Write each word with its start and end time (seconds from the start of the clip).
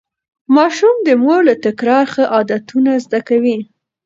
ماشوم 0.55 0.95
د 1.07 1.09
مور 1.21 1.39
له 1.49 1.55
تکرار 1.65 2.05
ښه 2.13 2.23
عادتونه 2.35 2.91
زده 3.05 3.19
کوي. 3.29 3.57